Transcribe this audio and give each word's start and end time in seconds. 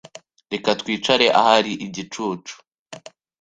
Reka 0.51 0.69
twicare 0.79 1.25
ahari 1.39 1.73
igicucu. 1.85 2.53